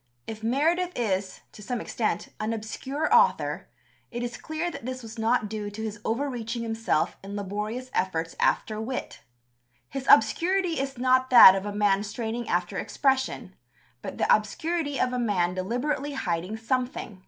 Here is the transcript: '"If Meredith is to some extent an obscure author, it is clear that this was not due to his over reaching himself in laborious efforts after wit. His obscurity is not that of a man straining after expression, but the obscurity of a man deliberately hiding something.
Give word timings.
'"If 0.32 0.42
Meredith 0.42 0.94
is 0.98 1.42
to 1.52 1.62
some 1.62 1.80
extent 1.80 2.30
an 2.40 2.52
obscure 2.52 3.08
author, 3.14 3.68
it 4.10 4.24
is 4.24 4.36
clear 4.36 4.68
that 4.68 4.84
this 4.84 5.00
was 5.00 5.16
not 5.16 5.48
due 5.48 5.70
to 5.70 5.82
his 5.84 6.00
over 6.04 6.28
reaching 6.28 6.64
himself 6.64 7.16
in 7.22 7.36
laborious 7.36 7.88
efforts 7.94 8.34
after 8.40 8.80
wit. 8.80 9.20
His 9.88 10.08
obscurity 10.10 10.80
is 10.80 10.98
not 10.98 11.30
that 11.30 11.54
of 11.54 11.66
a 11.66 11.72
man 11.72 12.02
straining 12.02 12.48
after 12.48 12.78
expression, 12.78 13.54
but 14.02 14.18
the 14.18 14.34
obscurity 14.34 14.98
of 15.00 15.12
a 15.12 15.20
man 15.20 15.54
deliberately 15.54 16.14
hiding 16.14 16.56
something. 16.56 17.24